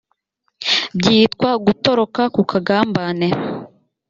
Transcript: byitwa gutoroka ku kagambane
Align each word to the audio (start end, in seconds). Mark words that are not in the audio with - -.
byitwa 0.97 1.49
gutoroka 1.65 2.21
ku 2.35 2.41
kagambane 2.51 3.27